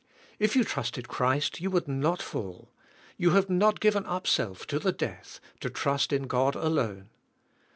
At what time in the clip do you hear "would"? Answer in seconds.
1.69-1.87